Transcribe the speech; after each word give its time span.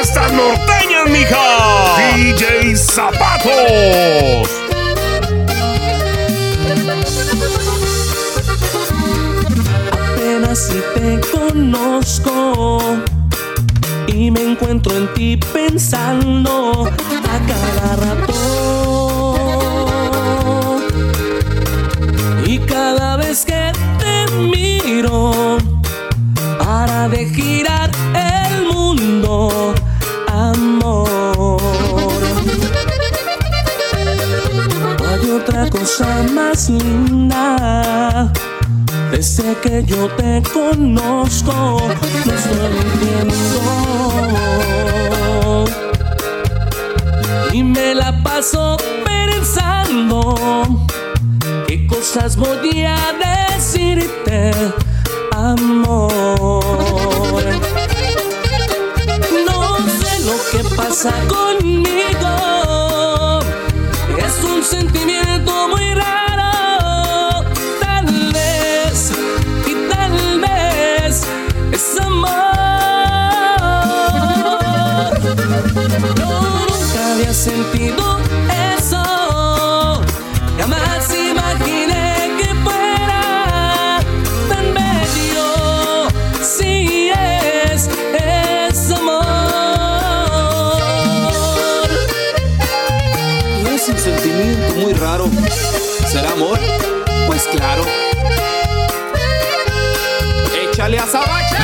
estas 0.00 0.32
norteñas, 0.32 1.10
mija. 1.10 1.96
DJ 2.16 2.74
Zapatos. 2.74 4.48
Apenas 9.92 10.58
si 10.58 10.80
te 10.94 11.20
conozco 11.30 12.78
y 14.06 14.30
me 14.30 14.42
encuentro 14.42 14.96
en 14.96 15.12
ti 15.14 15.36
pensando 15.36 16.88
a 17.34 17.38
cada 17.50 17.96
rato. 17.96 18.34
Y 22.46 22.58
cada 22.60 23.16
vez 23.16 23.44
que 23.44 23.72
te 23.98 24.32
miro, 24.32 25.58
para 26.58 27.08
de 27.08 27.26
girar 27.26 27.79
cosa 35.90 36.22
más 36.34 36.70
linda. 36.70 38.32
Desde 39.10 39.54
que 39.56 39.84
yo 39.84 40.08
te 40.10 40.42
conozco, 40.52 41.80
lo 42.24 42.34
estoy 42.34 42.84
viendo. 43.00 43.40
Y 47.52 47.62
me 47.64 47.94
la 47.94 48.22
paso 48.22 48.76
pensando 49.04 50.34
qué 51.66 51.86
cosas 51.88 52.36
voy 52.36 52.84
a 52.84 52.98
decirte, 53.56 54.52
amor. 55.32 56.12
No 59.46 59.78
sé 59.98 60.20
lo 60.24 60.36
que 60.52 60.60
pasa 60.76 61.10
conmigo, 61.28 61.39
¿Será 96.06 96.32
amor? 96.32 96.58
Pues 97.26 97.42
claro. 97.44 97.84
Échale 100.62 100.98
a 100.98 101.06
Sabache. 101.06 101.56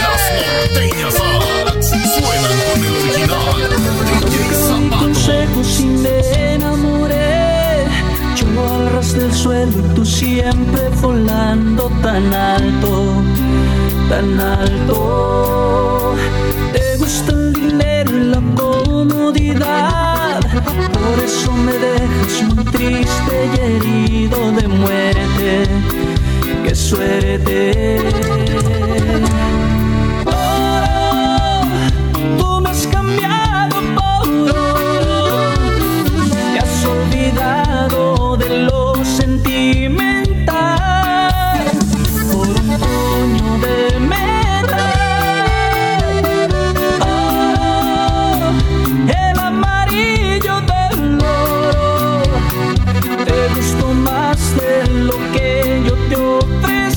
Las 1.02 1.20
Arts 1.20 1.88
suenan 1.88 2.56
con 2.66 2.84
el 2.84 2.92
original. 2.96 3.54
Consejos 4.98 5.80
y 5.80 5.86
me 5.86 6.54
enamoré. 6.54 7.86
Yo 8.36 8.46
al 8.74 8.92
ras 8.92 9.12
del 9.12 9.32
suelo 9.32 9.72
y 9.78 9.94
tú 9.94 10.04
siempre 10.04 10.88
volando 11.00 11.90
tan 12.02 12.32
alto, 12.34 13.22
tan 14.08 14.40
alto. 14.40 16.14
Te 16.72 16.96
gusta 16.96 17.32
el 17.32 17.52
dinero 17.52 18.10
y 18.16 18.24
la 18.24 18.42
comodidad. 18.54 20.15
Por 20.64 21.24
eso 21.24 21.52
me 21.52 21.72
dejas 21.72 22.54
muy 22.54 22.64
triste 22.64 23.50
y 23.54 23.60
herido 23.60 24.52
de 24.52 24.68
muerte. 24.68 25.66
Qué 26.64 26.74
suerte. 26.74 28.85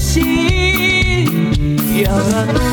Ofrecí 0.09 1.25
y 1.95 2.05
ahora 2.05 2.68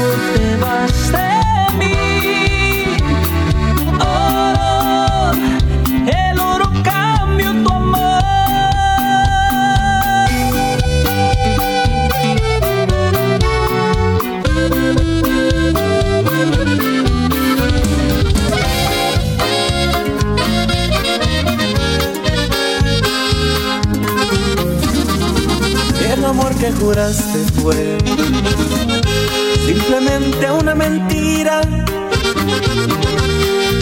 simplemente 29.86 30.50
una 30.50 30.74
mentira. 30.74 31.60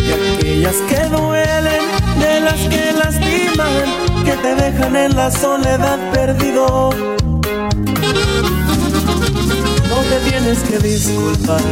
De 0.06 0.14
aquellas 0.14 0.76
que 0.88 1.00
duelen, 1.08 1.82
de 2.18 2.40
las 2.40 2.60
que 2.68 2.92
lastiman, 2.92 3.72
que 4.24 4.32
te 4.32 4.54
dejan 4.54 4.96
en 4.96 5.16
la 5.16 5.30
soledad 5.30 5.98
perdido. 6.12 6.90
No 9.88 9.96
te 10.10 10.18
tienes 10.28 10.58
que 10.60 10.78
disculpar, 10.78 11.62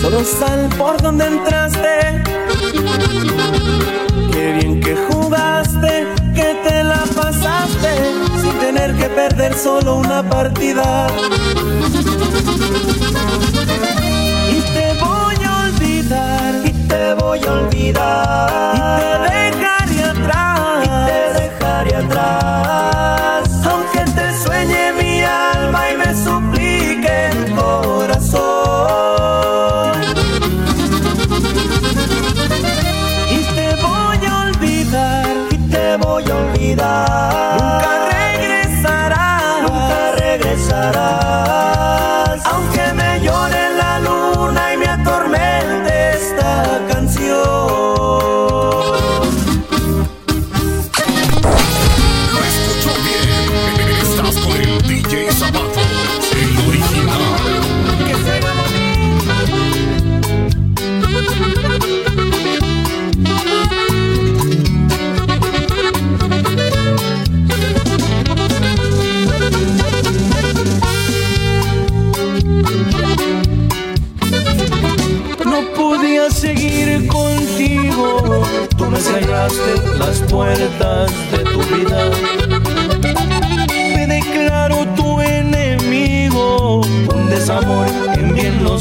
solo 0.00 0.24
sal 0.24 0.68
por 0.78 1.00
donde 1.02 1.26
entraste. 1.26 2.22
Qué 4.32 4.52
bien 4.52 4.80
que 4.80 4.96
jugaste, 5.10 6.06
que 6.34 6.56
te 6.66 6.84
la 6.84 7.04
pasaste 7.14 7.92
sin 8.40 8.58
tener 8.60 8.94
que 8.96 9.08
perder 9.10 9.54
solo 9.54 9.96
una 9.96 10.22
partida. 10.22 11.08
Voy 17.92 18.00
a 18.00 18.02
olvidar, 18.02 18.25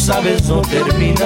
sabes 0.05 0.47
no 0.47 0.61
termina. 0.61 1.25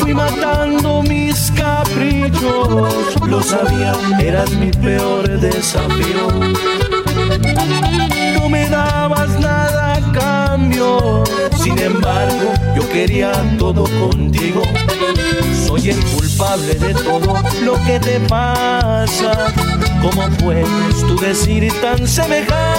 Fui 0.00 0.12
matando 0.12 1.02
mis 1.04 1.52
caprichos, 1.52 3.14
lo 3.28 3.40
sabía, 3.42 3.92
eras 4.18 4.50
mi 4.54 4.72
peor 4.72 5.28
desafío. 5.38 6.26
No 8.34 8.48
me 8.48 8.68
dabas 8.68 9.38
nada 9.38 9.94
a 9.94 10.12
cambio, 10.12 11.22
sin 11.62 11.78
embargo 11.78 12.52
yo 12.74 12.88
quería 12.90 13.32
todo 13.56 13.84
contigo. 14.00 14.62
Soy 15.64 15.90
el 15.90 16.04
culpable 16.06 16.74
de 16.74 16.92
todo 16.94 17.40
lo 17.62 17.74
que 17.84 18.00
te 18.00 18.18
pasa. 18.20 19.54
¿Cómo 20.02 20.28
puedes 20.38 21.06
tú 21.06 21.16
decir 21.20 21.72
tan 21.80 22.08
semejante? 22.08 22.77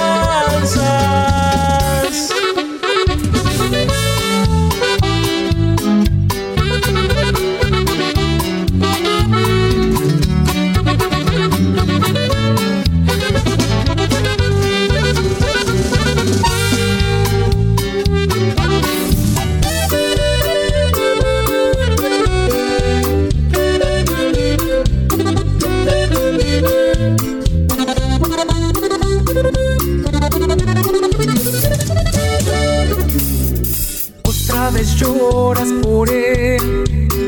sabes, 34.69 34.95
lloras 34.98 35.69
por 35.81 36.10
él, 36.12 36.86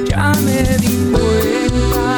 ya 0.07 0.31
me 0.45 0.61
di 0.77 1.11
cuenta. 1.11 2.11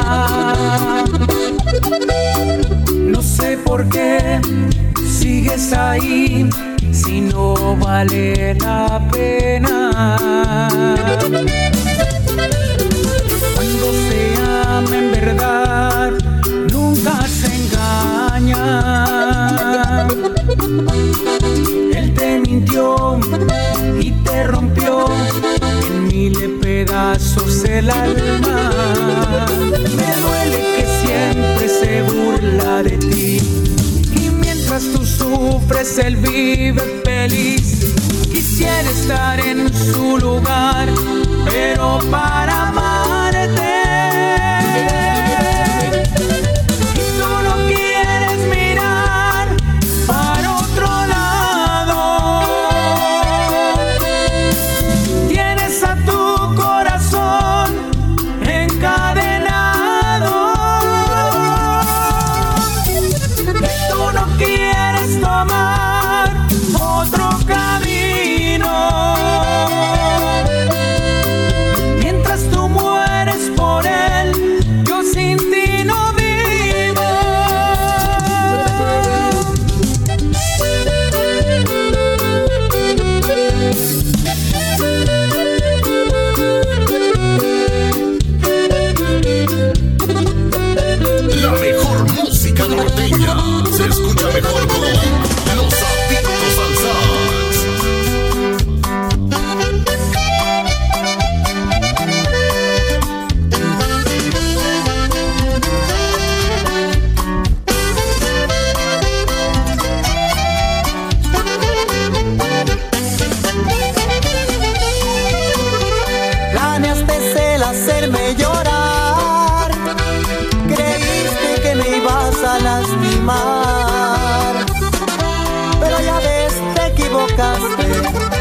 No 2.92 3.22
sé 3.22 3.56
por 3.64 3.88
qué 3.88 4.38
sigues 5.08 5.72
ahí 5.72 6.50
si 6.92 7.22
no 7.22 7.74
vale 7.76 8.54
la 8.56 9.00
pena. 9.10 10.18
Cuando 13.54 13.92
se 14.06 14.34
ama 14.68 14.96
en 14.98 15.10
verdad 15.10 15.73
pedazos 26.94 27.64
el 27.64 27.90
alma. 27.90 28.70
Me 29.96 30.10
duele 30.22 30.58
que 30.74 30.86
siempre 31.02 31.68
se 31.68 32.02
burla 32.02 32.82
de 32.84 32.96
ti. 32.98 33.40
Y 34.14 34.30
mientras 34.30 34.84
tú 34.92 35.04
sufres, 35.04 35.98
él 35.98 36.16
vive 36.16 37.02
feliz. 37.04 37.94
Quisiera 38.30 38.88
estar 38.90 39.40
en 39.40 39.74
su 39.74 40.18
lugar, 40.18 40.88
pero 41.46 41.98
para 42.12 42.70
más 42.70 43.03
wanna 94.54 94.94
go. 94.94 95.03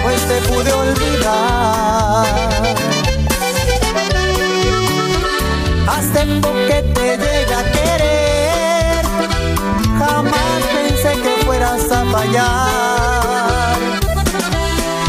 pues 0.03 0.21
te 0.27 0.41
pude 0.49 0.71
olvidar. 0.73 2.25
Hasta 5.87 6.21
el 6.21 6.41
que 6.41 6.81
te 6.93 7.17
llega 7.17 7.59
a 7.59 7.63
querer, 7.71 9.05
jamás 9.99 10.61
pensé 10.73 11.21
que 11.21 11.45
fueras 11.45 11.91
a 11.91 12.05
fallar. 12.05 13.77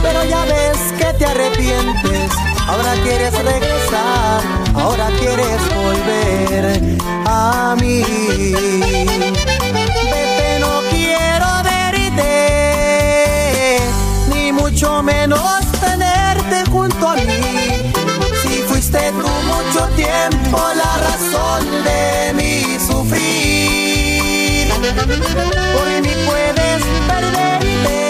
Pero 0.03 0.25
ya 0.25 0.45
ves 0.45 0.79
que 0.99 1.13
te 1.19 1.27
arrepientes, 1.27 2.31
ahora 2.67 2.95
quieres 3.03 3.33
regresar, 3.43 4.43
ahora 4.75 5.09
quieres 5.19 5.61
volver 5.75 6.81
a 7.27 7.75
mí. 7.81 8.74
tiempo 20.29 20.59
la 20.75 20.97
razón 21.09 21.65
de 21.85 22.33
mi 22.35 22.79
sufrir. 22.79 24.69
Por 25.75 25.87
mí 26.03 26.13
puedes 26.27 26.83
perderte, 27.09 28.01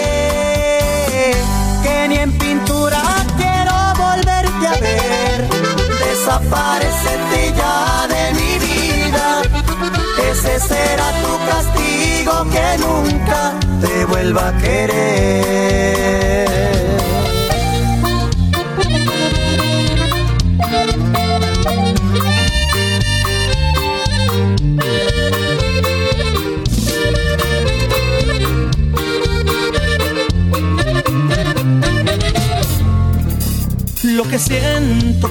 que 1.83 2.07
ni 2.07 2.15
en 2.17 2.31
pintura 2.37 3.01
quiero 3.37 3.75
volverte 3.97 4.67
a 4.67 4.77
ver. 4.79 5.47
Desaparecete 6.05 7.53
ya 7.57 8.07
de 8.07 8.23
mi 8.33 8.51
vida, 8.59 9.27
ese 10.31 10.59
será 10.59 11.07
tu 11.23 11.31
castigo 11.51 12.33
que 12.51 12.67
nunca 12.77 13.39
te 13.81 14.05
vuelva 14.05 14.49
a 14.49 14.57
querer. 14.57 16.15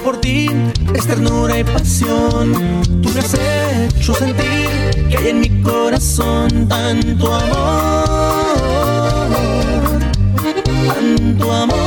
por 0.05 0.21
ti 0.21 0.47
es 0.93 1.07
ternura 1.07 1.57
y 1.57 1.63
pasión. 1.63 2.53
Tú 3.01 3.09
me 3.09 3.19
has 3.21 3.33
hecho 3.33 4.13
sentir 4.13 5.07
que 5.09 5.17
hay 5.17 5.29
en 5.29 5.39
mi 5.39 5.49
corazón 5.63 6.67
tanto 6.67 7.33
amor, 7.33 8.05
tanto 10.87 11.51
amor. 11.51 11.81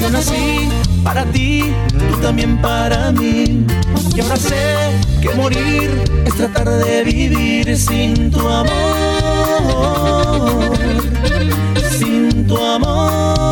Yo 0.00 0.10
nací 0.10 0.68
para 1.04 1.24
ti, 1.26 1.72
tú 2.10 2.16
también 2.20 2.60
para 2.60 3.12
mí. 3.12 3.64
Y 4.16 4.20
ahora 4.20 4.36
sé 4.36 4.90
que 5.22 5.30
morir 5.36 5.90
es 6.26 6.34
tratar 6.34 6.68
de 6.68 7.04
vivir 7.04 7.78
sin 7.78 8.32
tu 8.32 8.40
amor, 8.48 8.72
sin 11.98 12.48
tu 12.48 12.58
amor. 12.58 13.49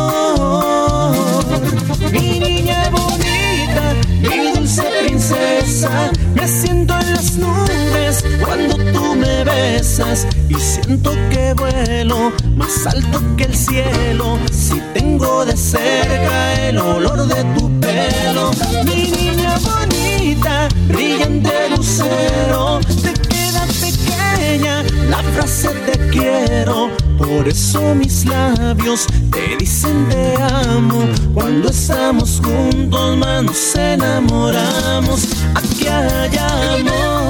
Me 6.35 6.45
siento 6.45 6.93
en 6.99 7.13
las 7.13 7.37
nubes 7.37 8.25
cuando 8.43 8.75
tú 8.91 9.15
me 9.15 9.45
besas 9.45 10.27
y 10.49 10.55
siento 10.55 11.11
que 11.29 11.53
vuelo 11.53 12.33
más 12.57 12.85
alto 12.85 13.21
que 13.37 13.45
el 13.45 13.55
cielo. 13.55 14.37
Si 14.51 14.81
tengo 14.93 15.45
de 15.45 15.55
cerca 15.55 16.67
el 16.67 16.79
olor 16.79 17.25
de 17.27 17.43
tu 17.57 17.79
pelo, 17.79 18.51
mi 18.83 19.09
niña 19.09 19.57
bonita, 19.59 20.67
brillante 20.89 21.69
lucero, 21.69 22.81
te 23.01 23.13
queda 23.13 23.65
pequeña 23.79 24.83
la 25.09 25.23
frase 25.31 25.69
te 25.69 25.97
quiero. 26.09 27.08
Por 27.19 27.47
eso 27.47 27.93
mis 27.93 28.25
labios 28.25 29.05
te 29.31 29.57
dicen 29.57 30.07
te 30.09 30.33
amo. 30.41 31.07
Cuando 31.33 31.69
estamos 31.69 32.41
juntos, 32.43 33.17
más 33.17 33.43
nos 33.43 33.75
enamoramos. 33.75 35.27
Aquí 35.53 35.87
hay 35.87 36.37
amor. 36.37 37.29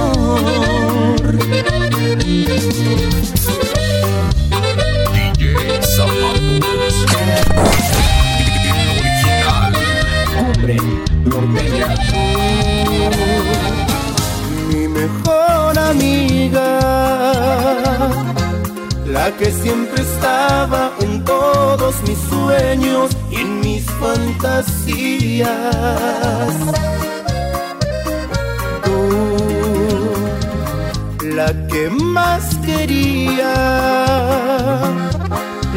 DJ 5.39 5.81
Zapatos. 5.81 6.95
Original. 8.99 9.73
Hombre, 10.39 10.77
norteña. 11.25 11.87
mi 14.69 14.87
mejor 14.87 15.77
amiga, 15.77 16.79
la 19.11 19.31
que 19.37 19.51
siempre 19.51 20.01
estaba 20.01 20.91
en 21.01 21.23
todos 21.23 21.95
mis 22.07 22.17
sueños 22.29 23.09
y 23.31 23.37
en 23.37 23.59
mis 23.61 23.85
fantasías. 23.91 25.49
Tú, 28.83 29.09
la 31.25 31.53
que 31.67 31.89
más 31.89 32.55
quería, 32.65 33.53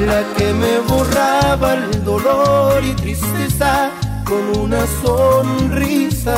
la 0.07 0.23
que 0.37 0.53
me 0.53 0.79
borraba 0.89 1.75
el 1.75 2.05
dolor 2.05 2.85
y 2.85 2.93
tristeza 2.95 3.91
con 4.25 4.61
una 4.61 4.85
sonrisa. 5.03 6.37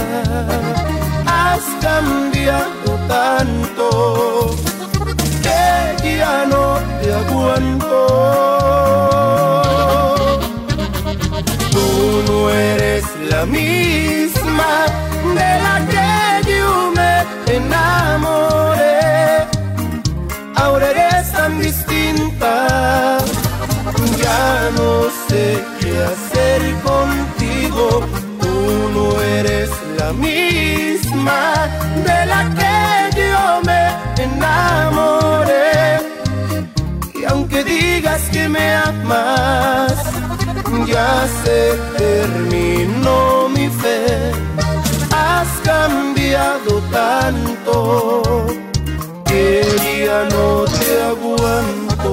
Has 1.27 1.65
cambiado 1.81 2.99
tanto 3.09 4.55
ya 6.25 6.47
no 6.52 6.64
te 7.00 7.09
aguanto. 7.23 7.97
Tú 11.75 11.88
no 12.28 12.38
eres 12.50 13.04
la 13.33 13.43
misma 13.59 14.73
de 15.38 15.50
la 15.66 15.76
que 15.93 16.09
yo 16.52 16.69
me 16.99 17.12
enamoré. 17.57 18.99
Ahora 20.62 20.85
eres 20.95 21.33
tan 21.33 21.52
distinta 21.61 22.52
ya 24.25 24.71
no 24.78 24.90
sé 25.28 25.45
qué 25.81 25.93
hacer 26.12 26.61
contigo. 26.90 27.87
Tú 28.43 28.57
no 28.97 29.07
eres 29.38 29.71
la 30.00 30.11
misma 30.12 31.40
de 32.09 32.19
la 32.33 32.40
que 32.59 32.75
yo 33.21 33.45
me 33.69 33.83
enamoré. 34.26 35.44
Digas 38.05 38.29
que 38.29 38.49
me 38.51 38.75
amas, 38.75 39.95
ya 40.87 41.27
se 41.43 41.73
terminó 41.97 43.49
mi 43.49 43.71
fe. 43.71 44.31
Has 45.11 45.49
cambiado 45.65 46.83
tanto 46.93 48.47
que 49.25 49.65
ya 50.05 50.29
no 50.35 50.65
te 50.67 51.03
aguanto. 51.13 52.13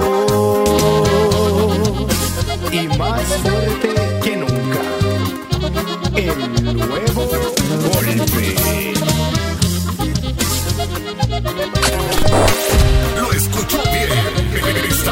Y 2.72 2.88
más 2.98 3.26
fuerte 3.44 3.90
que 4.24 4.38
nunca. 4.38 4.80
El 6.16 6.78
nuevo 6.78 7.22
golpe. 7.28 8.72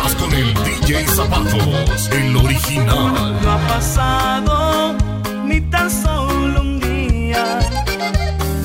Estás 0.10 0.24
con 0.24 0.34
el 0.34 0.54
DJ 0.54 1.08
Zapatos. 1.08 2.10
El 2.12 2.36
original. 2.36 3.38
No 3.44 3.52
ha 3.52 3.68
pasado 3.68 4.96
ni 5.46 5.62
tan 5.62 5.90
solo 5.90 6.62
un 6.62 6.80
día 6.80 7.60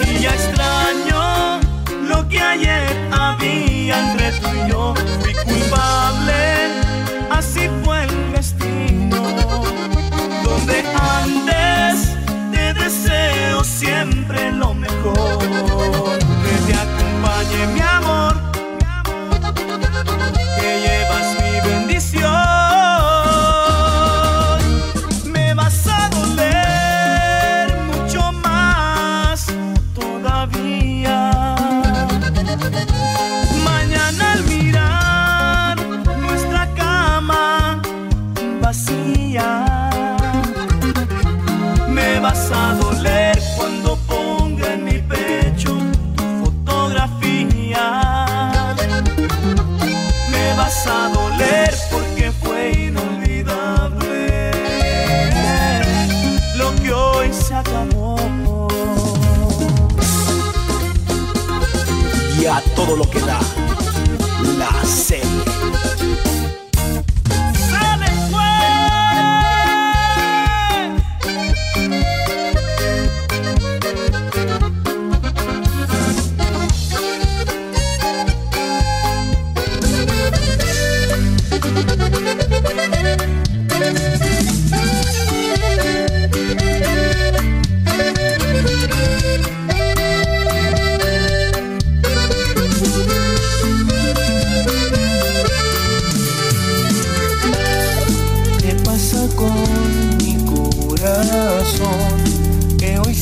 y 0.01 0.23
ya 0.23 0.31
extraño 0.31 1.61
lo 2.09 2.27
que 2.29 2.41
ayer 2.41 3.11
había 3.13 4.11
entre 4.11 4.31
tú 4.41 4.49
y 4.49 4.71
yo. 4.71 4.95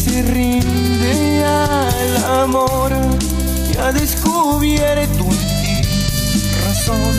Se 0.03 0.23
rinde 0.23 1.45
al 1.45 2.25
amor. 2.43 2.91
Ya 3.75 3.93
descubierto 3.93 5.25
en 5.25 5.39
ti 5.63 5.77
razón 6.65 7.15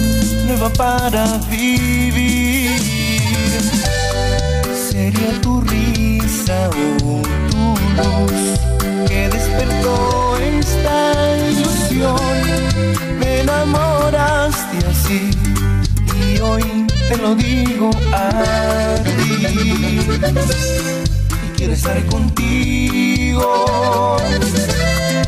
nueva 0.48 0.70
para 0.74 1.24
vivir. 1.50 2.72
Sería 4.90 5.32
tu 5.42 5.62
risa 5.62 6.70
o 6.70 6.72
tu 7.50 7.64
luz 7.98 8.60
que 9.08 9.30
despertó 9.30 9.96
esta 10.38 10.98
ilusión. 11.50 12.38
Me 13.20 13.30
enamoraste 13.42 14.78
así 14.92 15.22
y 16.20 16.22
hoy 16.40 16.64
te 17.10 17.16
lo 17.18 17.36
digo 17.36 17.90
a 18.14 18.30
ti. 19.04 21.03
Quiero 21.64 21.76
estar 21.76 22.06
contigo 22.08 23.48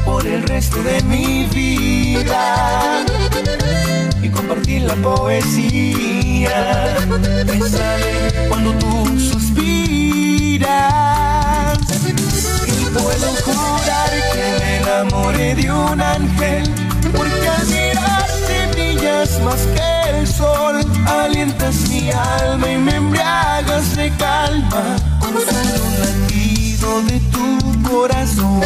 por 0.04 0.28
el 0.28 0.44
resto 0.44 0.84
de 0.84 1.02
mi 1.04 1.46
vida 1.46 3.06
y 4.22 4.28
compartir 4.28 4.82
la 4.82 4.96
poesía 4.96 6.98
sale 7.72 8.50
cuando 8.50 8.74
tú 8.74 9.18
suspiras. 9.18 10.68
Y 12.68 12.84
puedo 12.94 13.28
jurar 13.46 14.12
que 14.34 14.58
me 14.60 14.78
enamoré 14.80 15.56
de 15.56 15.72
un 15.72 16.02
ángel, 16.02 16.70
porque 17.16 17.48
al 17.48 17.66
mirarte 17.68 18.68
brillas 18.74 19.40
más 19.40 19.62
que 19.68 20.20
el 20.20 20.28
sol, 20.28 20.86
alientas 21.08 21.88
mi 21.88 22.12
alma 22.12 22.70
y 22.70 22.78
me 22.78 22.98
embriagas 22.98 23.96
de 23.96 24.12
calma 24.18 24.98
solo 25.40 25.86
un 25.86 26.00
latido 26.00 27.02
de 27.04 27.20
tu 27.32 27.90
corazón. 27.90 28.62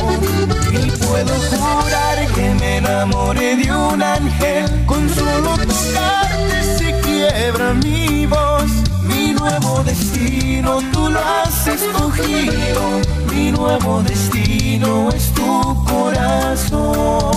Y 0.71 0.91
puedo 0.91 1.33
jurar 1.57 2.27
que 2.33 2.53
me 2.59 2.77
enamoré 2.77 3.55
de 3.57 3.71
un 3.71 4.01
ángel, 4.01 4.85
con 4.85 5.09
solo 5.09 5.57
tocarte 5.57 6.77
se 6.77 6.99
quiebra 7.01 7.73
mi 7.73 8.25
voz 8.25 8.71
mi 9.09 9.33
nuevo 9.33 9.83
destino 9.83 10.79
tú 10.91 11.09
lo 11.09 11.19
has 11.19 11.67
escogido. 11.67 13.01
Mi 13.31 13.51
nuevo 13.51 14.01
destino 14.03 15.09
es 15.09 15.33
tu 15.33 15.83
corazón. 15.85 17.31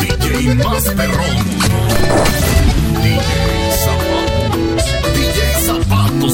DJ 0.00 0.54
más 0.56 0.84
perrón. 0.84 1.36
Se 6.18 6.24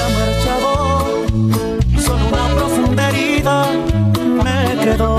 ha 0.00 0.08
marchado, 0.08 1.24
solo 2.04 2.24
una 2.26 2.44
profunda 2.56 3.02
herida 3.10 3.56
me 4.44 4.58
quedó. 4.84 5.12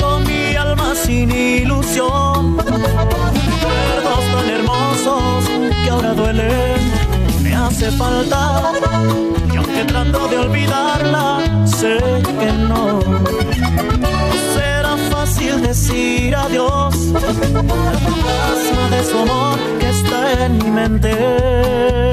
Con 0.00 0.18
mi 0.26 0.42
alma 0.56 0.88
sin 0.94 1.30
ilusión, 1.30 2.58
recuerdos 2.58 4.24
tan 4.32 4.46
hermosos 4.50 5.44
que 5.82 5.88
ahora 5.90 6.12
duelen, 6.14 6.80
me 7.42 7.54
hace 7.54 7.90
falta. 7.92 8.72
Trato 9.86 10.28
de 10.28 10.38
olvidarla, 10.38 11.38
sé 11.66 11.98
que 12.40 12.52
no. 12.52 13.00
No 13.00 14.10
será 14.54 14.96
fácil 15.10 15.62
decir 15.62 16.34
adiós 16.34 16.94
al 17.14 17.34
fantasma 17.34 18.90
de 18.90 19.04
su 19.04 19.18
amor 19.18 19.58
que 19.78 19.88
está 19.88 20.44
en 20.44 20.58
mi 20.58 20.70
mente. 20.70 22.07